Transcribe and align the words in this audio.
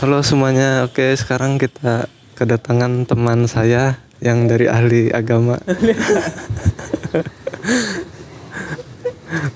Halo 0.00 0.24
semuanya, 0.24 0.88
oke 0.88 1.12
sekarang 1.12 1.60
kita 1.60 2.08
kedatangan 2.32 3.04
teman 3.04 3.44
saya 3.44 4.00
yang 4.24 4.48
dari 4.48 4.64
ahli 4.64 5.12
agama. 5.12 5.60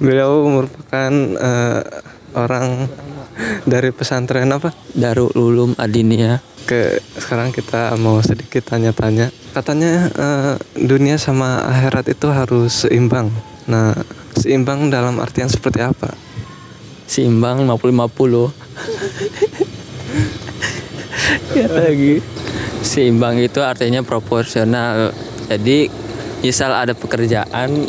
Beliau 0.04 0.44
merupakan 0.44 1.12
eh, 1.40 1.80
orang 2.36 2.92
dari 3.64 3.88
pesantren 3.88 4.52
apa? 4.52 4.68
Darul 4.92 5.32
Ulum 5.32 5.72
Adinia. 5.80 6.44
Ke 6.68 7.00
sekarang 7.16 7.48
kita 7.48 7.96
mau 7.96 8.20
sedikit 8.20 8.68
tanya-tanya. 8.68 9.32
Katanya 9.56 10.12
eh, 10.12 10.60
dunia 10.76 11.16
sama 11.16 11.64
akhirat 11.72 12.12
itu 12.12 12.28
harus 12.28 12.84
seimbang. 12.84 13.32
Nah, 13.64 13.96
seimbang 14.36 14.92
dalam 14.92 15.24
artian 15.24 15.48
seperti 15.48 15.80
apa? 15.80 16.12
Seimbang 17.08 17.64
50-50. 17.64 18.63
Ya 21.58 21.68
lagi. 21.70 22.20
Seimbang 22.84 23.40
itu 23.40 23.60
artinya 23.64 24.04
proporsional. 24.04 25.12
Jadi 25.48 25.88
misal 26.44 26.76
ada 26.76 26.92
pekerjaan 26.92 27.88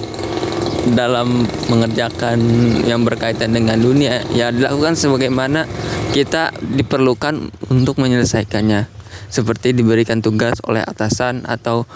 dalam 0.93 1.49
mengerjakan 1.67 2.37
yang 2.85 3.01
berkaitan 3.01 3.57
dengan 3.57 3.81
dunia 3.81 4.21
ya 4.29 4.53
dilakukan 4.53 4.93
sebagaimana 4.93 5.65
kita 6.13 6.53
diperlukan 6.61 7.49
untuk 7.73 7.97
menyelesaikannya 7.97 8.85
seperti 9.33 9.73
diberikan 9.73 10.21
tugas 10.21 10.61
oleh 10.61 10.85
atasan 10.85 11.49
atau 11.49 11.89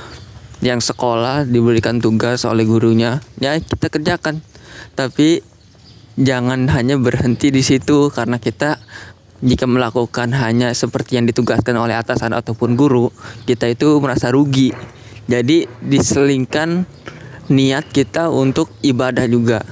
yang 0.65 0.81
sekolah 0.81 1.45
diberikan 1.45 2.01
tugas 2.01 2.43
oleh 2.49 2.65
gurunya 2.65 3.21
ya 3.37 3.55
kita 3.61 3.93
kerjakan 3.93 4.41
tapi 4.97 5.45
jangan 6.17 6.67
hanya 6.73 6.97
berhenti 6.97 7.53
di 7.53 7.61
situ 7.61 8.09
karena 8.09 8.41
kita 8.41 8.81
jika 9.39 9.63
melakukan 9.63 10.35
hanya 10.35 10.75
seperti 10.75 11.15
yang 11.15 11.25
ditugaskan 11.27 11.79
oleh 11.79 11.95
atasan 11.95 12.35
ataupun 12.35 12.75
guru 12.75 13.07
kita 13.47 13.71
itu 13.71 13.99
merasa 14.03 14.31
rugi. 14.31 14.75
Jadi 15.29 15.69
diselingkan 15.79 16.83
niat 17.47 17.87
kita 17.89 18.27
untuk 18.27 18.67
ibadah 18.83 19.25
juga. 19.29 19.63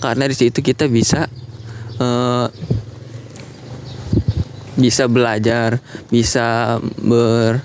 Karena 0.00 0.28
di 0.28 0.36
situ 0.36 0.60
kita 0.60 0.90
bisa 0.90 1.28
uh, 2.00 2.48
bisa 4.80 5.04
belajar 5.08 5.76
bisa 6.08 6.78
ber 6.96 7.60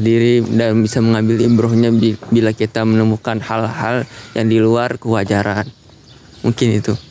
diri 0.00 0.40
dan 0.40 0.80
bisa 0.80 0.98
mengambil 1.04 1.36
imbrohnya 1.44 1.90
bila 2.32 2.50
kita 2.56 2.82
menemukan 2.82 3.38
hal-hal 3.38 4.08
yang 4.34 4.46
di 4.48 4.58
luar 4.58 4.96
kewajaran. 4.96 5.68
Mungkin 6.40 6.80
itu 6.80 7.09